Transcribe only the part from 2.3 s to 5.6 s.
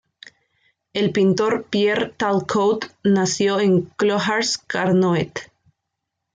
Coat nació en Clohars-Carnoët.